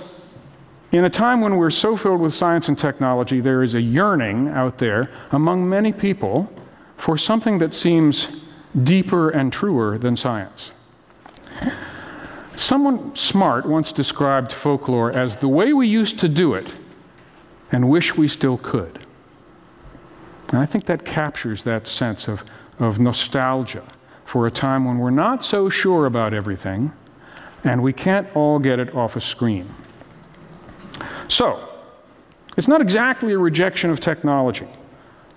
in 0.91 1.03
a 1.03 1.09
time 1.09 1.41
when 1.41 1.57
we're 1.57 1.69
so 1.69 1.97
filled 1.97 2.21
with 2.21 2.33
science 2.33 2.69
and 2.69 2.79
technology, 2.79 3.41
there 3.41 3.61
is 3.61 3.75
a 3.75 3.81
yearning 3.81 4.47
out 4.47 4.77
there 4.77 5.11
among 5.31 5.67
many 5.67 5.91
people 5.91 6.51
for 6.95 7.17
something 7.17 7.59
that 7.59 7.73
seems 7.73 8.29
deeper 8.83 9.29
and 9.29 9.51
truer 9.51 9.97
than 9.97 10.15
science. 10.15 10.71
Someone 12.55 13.15
smart 13.15 13.65
once 13.65 13.91
described 13.91 14.51
folklore 14.51 15.11
as 15.11 15.37
the 15.37 15.47
way 15.47 15.73
we 15.73 15.87
used 15.87 16.17
to 16.19 16.27
do 16.27 16.53
it 16.53 16.67
and 17.71 17.89
wish 17.89 18.15
we 18.15 18.27
still 18.27 18.57
could. 18.57 18.99
And 20.49 20.57
I 20.57 20.65
think 20.65 20.85
that 20.85 21.05
captures 21.05 21.63
that 21.63 21.87
sense 21.87 22.27
of, 22.27 22.43
of 22.79 22.99
nostalgia 22.99 23.83
for 24.25 24.47
a 24.47 24.51
time 24.51 24.85
when 24.85 24.97
we're 24.97 25.09
not 25.09 25.45
so 25.45 25.69
sure 25.69 26.05
about 26.05 26.33
everything 26.33 26.93
and 27.63 27.83
we 27.83 27.93
can't 27.93 28.33
all 28.35 28.59
get 28.59 28.79
it 28.79 28.93
off 28.95 29.15
a 29.15 29.21
screen. 29.21 29.69
So, 31.27 31.67
it's 32.55 32.67
not 32.67 32.81
exactly 32.81 33.33
a 33.33 33.37
rejection 33.37 33.89
of 33.89 33.99
technology, 33.99 34.67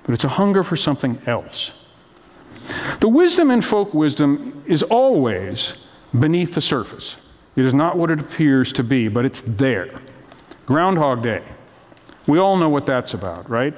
but 0.04 0.14
it's 0.14 0.24
a 0.24 0.28
hunger 0.28 0.62
for 0.62 0.76
something 0.76 1.20
else. 1.26 1.72
The 3.00 3.08
wisdom 3.08 3.50
in 3.50 3.62
folk 3.62 3.92
wisdom 3.92 4.62
is 4.66 4.82
always 4.84 5.74
beneath 6.18 6.54
the 6.54 6.60
surface. 6.60 7.16
It 7.56 7.64
is 7.64 7.74
not 7.74 7.96
what 7.96 8.10
it 8.10 8.20
appears 8.20 8.72
to 8.74 8.84
be, 8.84 9.08
but 9.08 9.24
it's 9.24 9.42
there. 9.42 9.90
Groundhog 10.66 11.22
Day. 11.22 11.42
We 12.26 12.38
all 12.38 12.56
know 12.56 12.68
what 12.68 12.86
that's 12.86 13.14
about, 13.14 13.48
right? 13.50 13.74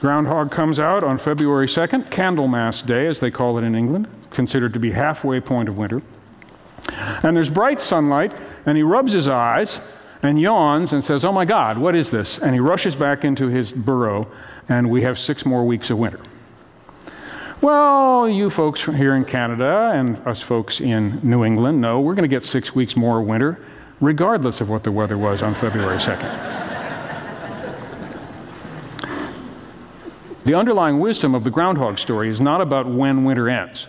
Groundhog 0.00 0.50
comes 0.50 0.78
out 0.78 1.02
on 1.02 1.18
February 1.18 1.66
2nd, 1.66 2.10
Candlemas 2.10 2.84
Day, 2.84 3.06
as 3.06 3.18
they 3.18 3.30
call 3.30 3.58
it 3.58 3.62
in 3.64 3.74
England, 3.74 4.08
considered 4.30 4.72
to 4.74 4.78
be 4.78 4.92
halfway 4.92 5.40
point 5.40 5.68
of 5.68 5.76
winter. 5.76 6.02
And 7.22 7.36
there's 7.36 7.50
bright 7.50 7.80
sunlight, 7.80 8.38
and 8.66 8.76
he 8.76 8.82
rubs 8.82 9.12
his 9.12 9.26
eyes 9.26 9.80
and 10.22 10.40
yawns 10.40 10.92
and 10.92 11.04
says, 11.04 11.24
Oh 11.24 11.32
my 11.32 11.44
God, 11.44 11.78
what 11.78 11.94
is 11.94 12.10
this? 12.10 12.38
And 12.38 12.54
he 12.54 12.60
rushes 12.60 12.94
back 12.94 13.24
into 13.24 13.48
his 13.48 13.72
burrow, 13.72 14.30
and 14.68 14.90
we 14.90 15.02
have 15.02 15.18
six 15.18 15.44
more 15.46 15.64
weeks 15.64 15.90
of 15.90 15.98
winter. 15.98 16.20
Well, 17.62 18.28
you 18.28 18.50
folks 18.50 18.84
here 18.84 19.14
in 19.14 19.24
Canada 19.24 19.92
and 19.94 20.18
us 20.26 20.42
folks 20.42 20.78
in 20.78 21.20
New 21.22 21.42
England 21.42 21.80
know 21.80 22.00
we're 22.00 22.14
going 22.14 22.28
to 22.28 22.34
get 22.34 22.44
six 22.44 22.74
weeks 22.74 22.96
more 22.96 23.22
winter, 23.22 23.58
regardless 23.98 24.60
of 24.60 24.68
what 24.68 24.84
the 24.84 24.92
weather 24.92 25.16
was 25.16 25.40
on 25.40 25.54
February 25.54 25.96
2nd. 25.96 26.54
the 30.44 30.52
underlying 30.52 30.98
wisdom 30.98 31.34
of 31.34 31.44
the 31.44 31.50
groundhog 31.50 31.98
story 31.98 32.28
is 32.28 32.42
not 32.42 32.60
about 32.60 32.86
when 32.90 33.24
winter 33.24 33.48
ends. 33.48 33.88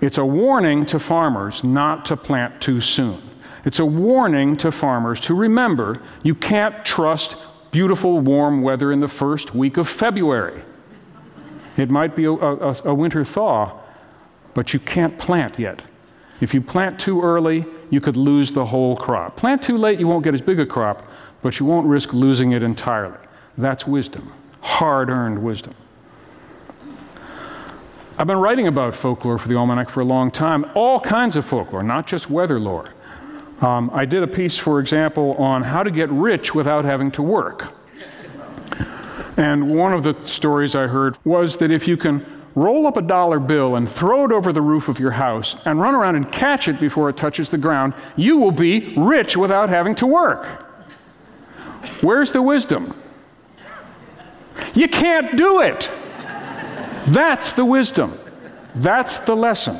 It's 0.00 0.18
a 0.18 0.24
warning 0.24 0.86
to 0.86 1.00
farmers 1.00 1.64
not 1.64 2.04
to 2.06 2.16
plant 2.16 2.62
too 2.62 2.80
soon. 2.80 3.20
It's 3.64 3.80
a 3.80 3.84
warning 3.84 4.56
to 4.58 4.70
farmers 4.70 5.18
to 5.22 5.34
remember 5.34 6.00
you 6.22 6.36
can't 6.36 6.84
trust 6.84 7.36
beautiful 7.72 8.20
warm 8.20 8.62
weather 8.62 8.92
in 8.92 9.00
the 9.00 9.08
first 9.08 9.52
week 9.52 9.78
of 9.78 9.88
February. 9.88 10.62
It 11.76 11.90
might 11.90 12.14
be 12.14 12.24
a, 12.24 12.32
a, 12.32 12.76
a, 12.84 12.94
winter 12.94 13.24
thaw, 13.24 13.78
but 14.54 14.74
you 14.74 14.80
can't 14.80 15.16
plant 15.18 15.58
yet. 15.58 15.80
If 16.40 16.52
you 16.52 16.60
plant 16.60 17.00
too 17.00 17.22
early, 17.22 17.64
you 17.90 18.00
could 18.00 18.16
lose 18.16 18.52
the 18.52 18.64
whole 18.64 18.96
crop. 18.96 19.36
Plant 19.36 19.62
too 19.62 19.78
late, 19.78 19.98
you 19.98 20.06
won't 20.06 20.24
get 20.24 20.34
as 20.34 20.42
big 20.42 20.60
a 20.60 20.66
crop, 20.66 21.08
but 21.40 21.58
you 21.58 21.66
won't 21.66 21.86
risk 21.86 22.12
losing 22.12 22.52
it 22.52 22.62
entirely. 22.62 23.18
That's 23.56 23.86
wisdom, 23.86 24.32
hard 24.60 25.08
earned 25.08 25.42
wisdom. 25.42 25.74
I've 28.18 28.26
been 28.26 28.38
writing 28.38 28.66
about 28.66 28.94
folklore 28.94 29.38
for 29.38 29.48
the 29.48 29.56
Almanac 29.56 29.88
for 29.88 30.00
a 30.00 30.04
long 30.04 30.30
time, 30.30 30.70
all 30.74 31.00
kinds 31.00 31.36
of 31.36 31.46
folklore, 31.46 31.82
not 31.82 32.06
just 32.06 32.28
weather 32.28 32.60
lore. 32.60 32.92
Um, 33.60 33.90
I 33.94 34.04
did 34.04 34.22
a 34.22 34.26
piece, 34.26 34.58
for 34.58 34.80
example, 34.80 35.34
on 35.34 35.62
how 35.62 35.82
to 35.82 35.90
get 35.90 36.10
rich 36.10 36.54
without 36.54 36.84
having 36.84 37.10
to 37.12 37.22
work. 37.22 37.72
And 39.36 39.74
one 39.74 39.92
of 39.92 40.02
the 40.02 40.14
stories 40.24 40.74
I 40.74 40.86
heard 40.86 41.16
was 41.24 41.56
that 41.58 41.70
if 41.70 41.88
you 41.88 41.96
can 41.96 42.24
roll 42.54 42.86
up 42.86 42.96
a 42.96 43.02
dollar 43.02 43.38
bill 43.38 43.76
and 43.76 43.90
throw 43.90 44.24
it 44.24 44.32
over 44.32 44.52
the 44.52 44.60
roof 44.60 44.88
of 44.88 44.98
your 44.98 45.12
house 45.12 45.56
and 45.64 45.80
run 45.80 45.94
around 45.94 46.16
and 46.16 46.30
catch 46.30 46.68
it 46.68 46.78
before 46.78 47.08
it 47.08 47.16
touches 47.16 47.48
the 47.48 47.58
ground, 47.58 47.94
you 48.16 48.36
will 48.36 48.52
be 48.52 48.94
rich 48.96 49.36
without 49.36 49.70
having 49.70 49.94
to 49.94 50.06
work. 50.06 50.46
Where's 52.02 52.32
the 52.32 52.42
wisdom? 52.42 52.94
You 54.74 54.88
can't 54.88 55.36
do 55.36 55.62
it. 55.62 55.90
That's 57.06 57.52
the 57.52 57.64
wisdom. 57.64 58.18
That's 58.74 59.18
the 59.20 59.34
lesson. 59.34 59.78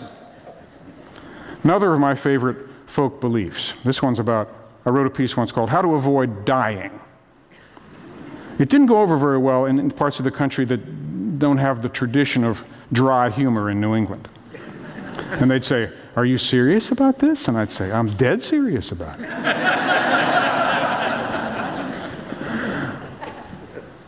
Another 1.63 1.93
of 1.93 2.01
my 2.01 2.15
favorite 2.15 2.57
folk 2.87 3.21
beliefs. 3.21 3.75
This 3.85 4.03
one's 4.03 4.19
about, 4.19 4.53
I 4.85 4.91
wrote 4.91 5.07
a 5.07 5.11
piece 5.11 5.37
once 5.37 5.53
called 5.53 5.71
How 5.71 5.83
to 5.83 5.95
Avoid 5.95 6.45
Dying. 6.45 6.91
It 8.63 8.69
didn't 8.69 8.87
go 8.87 9.01
over 9.01 9.17
very 9.17 9.39
well 9.39 9.65
in, 9.65 9.81
in 9.81 9.91
parts 9.91 10.21
of 10.21 10.25
the 10.25 10.31
country 10.31 10.65
that 10.67 11.41
don't 11.41 11.59
have 11.59 11.83
the 11.83 11.89
tradition 11.89 12.45
of 12.45 12.65
dry 12.93 13.29
humor 13.29 13.69
in 13.69 13.81
New 13.81 13.97
England. 13.97 14.29
And 15.33 15.51
they'd 15.51 15.65
say, 15.65 15.91
Are 16.15 16.25
you 16.25 16.39
serious 16.39 16.93
about 16.93 17.19
this? 17.19 17.49
And 17.49 17.59
I'd 17.59 17.73
say, 17.73 17.91
I'm 17.91 18.07
dead 18.15 18.41
serious 18.41 18.93
about 18.93 19.19
it. 19.19 19.29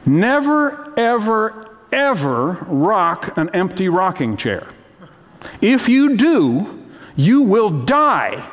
Never, 0.06 0.96
ever, 0.96 1.76
ever 1.90 2.52
rock 2.68 3.36
an 3.36 3.50
empty 3.50 3.88
rocking 3.88 4.36
chair. 4.36 4.68
If 5.60 5.88
you 5.88 6.16
do, 6.16 6.86
you 7.16 7.42
will 7.42 7.70
die 7.70 8.48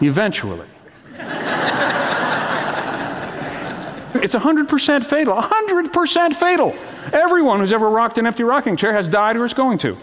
eventually. 0.00 0.71
It's 4.14 4.34
100% 4.34 5.04
fatal. 5.04 5.34
100% 5.34 6.34
fatal. 6.34 6.74
Everyone 7.12 7.60
who's 7.60 7.72
ever 7.72 7.88
rocked 7.88 8.18
an 8.18 8.26
empty 8.26 8.42
rocking 8.42 8.76
chair 8.76 8.92
has 8.92 9.08
died 9.08 9.36
or 9.36 9.44
is 9.44 9.54
going 9.54 9.78
to. 9.78 9.94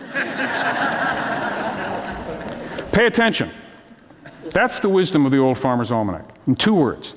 Pay 2.91 3.05
attention. 3.05 3.49
That's 4.51 4.79
the 4.79 4.89
wisdom 4.89 5.25
of 5.25 5.31
the 5.31 5.37
Old 5.37 5.57
Farmer's 5.57 5.91
Almanac 5.91 6.25
in 6.47 6.55
two 6.55 6.73
words, 6.73 7.15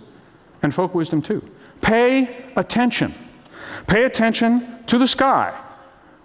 and 0.62 0.74
folk 0.74 0.94
wisdom 0.94 1.22
too. 1.22 1.42
Pay 1.81 2.46
attention. 2.57 3.14
Pay 3.87 4.05
attention 4.05 4.85
to 4.87 4.98
the 4.98 5.07
sky, 5.07 5.59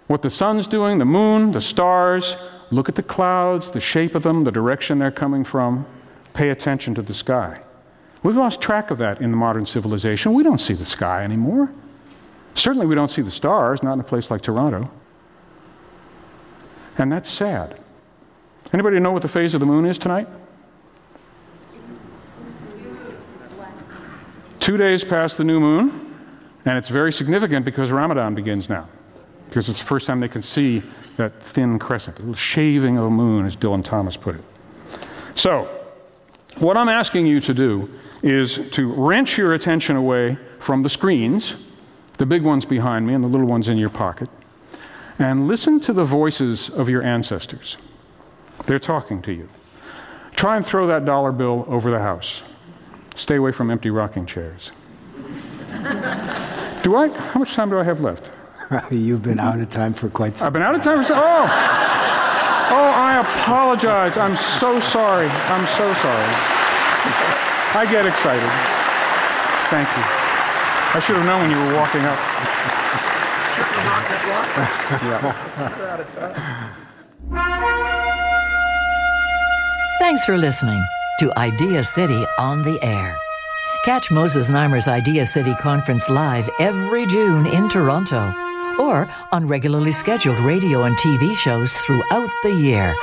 what 0.06 0.22
the 0.22 0.30
sun's 0.30 0.66
doing, 0.66 0.98
the 0.98 1.04
moon, 1.04 1.52
the 1.52 1.60
stars. 1.60 2.36
Look 2.70 2.88
at 2.88 2.94
the 2.94 3.02
clouds, 3.02 3.70
the 3.70 3.80
shape 3.80 4.14
of 4.14 4.22
them, 4.22 4.44
the 4.44 4.52
direction 4.52 4.98
they're 4.98 5.10
coming 5.10 5.44
from. 5.44 5.86
Pay 6.34 6.50
attention 6.50 6.94
to 6.94 7.02
the 7.02 7.14
sky. 7.14 7.60
We've 8.22 8.36
lost 8.36 8.60
track 8.60 8.90
of 8.90 8.98
that 8.98 9.20
in 9.20 9.30
the 9.30 9.36
modern 9.36 9.66
civilization. 9.66 10.32
We 10.32 10.42
don't 10.42 10.60
see 10.60 10.74
the 10.74 10.84
sky 10.84 11.22
anymore. 11.22 11.70
Certainly, 12.54 12.86
we 12.86 12.94
don't 12.94 13.10
see 13.10 13.22
the 13.22 13.30
stars, 13.30 13.82
not 13.82 13.92
in 13.94 14.00
a 14.00 14.04
place 14.04 14.30
like 14.30 14.42
Toronto. 14.42 14.90
And 16.96 17.12
that's 17.12 17.30
sad. 17.30 17.78
Anybody 18.72 18.98
know 18.98 19.12
what 19.12 19.22
the 19.22 19.28
phase 19.28 19.54
of 19.54 19.60
the 19.60 19.66
moon 19.66 19.86
is 19.86 19.98
tonight? 19.98 20.26
Two 24.58 24.76
days 24.76 25.04
past 25.04 25.38
the 25.38 25.44
new 25.44 25.60
moon, 25.60 26.14
and 26.64 26.76
it's 26.76 26.88
very 26.88 27.12
significant 27.12 27.64
because 27.64 27.90
Ramadan 27.90 28.34
begins 28.34 28.68
now. 28.68 28.86
Because 29.48 29.68
it's 29.68 29.78
the 29.78 29.84
first 29.84 30.06
time 30.06 30.20
they 30.20 30.28
can 30.28 30.42
see 30.42 30.82
that 31.16 31.42
thin 31.42 31.78
crescent, 31.78 32.16
a 32.16 32.20
little 32.20 32.34
shaving 32.34 32.98
of 32.98 33.04
a 33.04 33.10
moon, 33.10 33.46
as 33.46 33.56
Dylan 33.56 33.84
Thomas 33.84 34.16
put 34.16 34.34
it. 34.34 34.44
So, 35.34 35.77
what 36.60 36.76
I'm 36.76 36.88
asking 36.88 37.26
you 37.26 37.40
to 37.40 37.54
do 37.54 37.88
is 38.22 38.68
to 38.70 38.92
wrench 38.92 39.38
your 39.38 39.54
attention 39.54 39.96
away 39.96 40.36
from 40.58 40.82
the 40.82 40.88
screens, 40.88 41.54
the 42.18 42.26
big 42.26 42.42
ones 42.42 42.64
behind 42.64 43.06
me 43.06 43.14
and 43.14 43.22
the 43.22 43.28
little 43.28 43.46
ones 43.46 43.68
in 43.68 43.78
your 43.78 43.90
pocket, 43.90 44.28
and 45.18 45.46
listen 45.46 45.80
to 45.80 45.92
the 45.92 46.04
voices 46.04 46.68
of 46.70 46.88
your 46.88 47.02
ancestors. 47.02 47.76
They're 48.66 48.78
talking 48.78 49.22
to 49.22 49.32
you. 49.32 49.48
Try 50.34 50.56
and 50.56 50.66
throw 50.66 50.86
that 50.88 51.04
dollar 51.04 51.32
bill 51.32 51.64
over 51.68 51.90
the 51.90 52.00
house. 52.00 52.42
Stay 53.14 53.36
away 53.36 53.52
from 53.52 53.70
empty 53.70 53.90
rocking 53.90 54.26
chairs. 54.26 54.70
do 56.82 56.96
I? 56.96 57.08
How 57.08 57.40
much 57.40 57.54
time 57.54 57.70
do 57.70 57.78
I 57.78 57.84
have 57.84 58.00
left? 58.00 58.28
You've 58.90 59.22
been 59.22 59.40
out 59.40 59.58
of 59.58 59.70
time 59.70 59.94
for 59.94 60.08
quite 60.08 60.36
some 60.36 60.46
I've 60.46 60.52
been 60.52 60.62
out 60.62 60.74
of 60.74 60.82
time 60.82 61.02
for. 61.02 61.08
Some. 61.08 61.18
Oh! 61.20 61.87
I 63.08 63.20
apologize. 63.20 64.18
I'm 64.18 64.36
so 64.36 64.78
sorry. 64.80 65.28
I'm 65.28 65.66
so 65.80 65.90
sorry. 66.04 66.28
I 67.72 67.88
get 67.90 68.04
excited. 68.04 68.50
Thank 69.72 69.88
you. 69.96 70.04
I 70.92 71.00
should 71.00 71.16
have 71.16 71.24
known 71.24 71.40
when 71.40 71.50
you 71.50 71.56
were 71.56 71.74
walking 71.74 72.04
up. 72.04 72.18
Thanks 80.00 80.26
for 80.26 80.36
listening 80.36 80.84
to 81.20 81.32
Idea 81.38 81.84
City 81.84 82.26
on 82.38 82.60
the 82.60 82.78
Air. 82.82 83.16
Catch 83.86 84.10
Moses 84.10 84.50
Znaimer's 84.50 84.86
Idea 84.86 85.24
City 85.24 85.54
Conference 85.54 86.10
live 86.10 86.50
every 86.60 87.06
June 87.06 87.46
in 87.46 87.70
Toronto 87.70 88.47
or 88.78 89.08
on 89.32 89.46
regularly 89.46 89.92
scheduled 89.92 90.40
radio 90.40 90.84
and 90.84 90.96
TV 90.96 91.34
shows 91.36 91.72
throughout 91.72 92.30
the 92.42 92.54
year. 92.54 92.94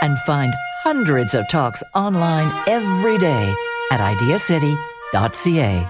And 0.00 0.18
find 0.20 0.52
hundreds 0.82 1.34
of 1.34 1.48
talks 1.48 1.82
online 1.94 2.52
every 2.66 3.18
day 3.18 3.54
at 3.90 4.00
ideacity.ca. 4.00 5.86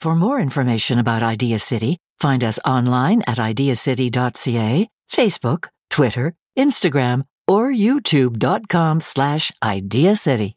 For 0.00 0.16
more 0.16 0.40
information 0.40 0.98
about 0.98 1.22
Idea 1.22 1.58
City, 1.58 1.98
find 2.18 2.42
us 2.42 2.58
online 2.64 3.22
at 3.26 3.38
ideacity.ca, 3.38 4.88
Facebook, 5.10 5.68
Twitter, 5.90 6.34
Instagram, 6.58 7.24
or 7.46 7.70
youtube.com 7.70 9.00
slash 9.00 9.52
ideacity. 9.62 10.56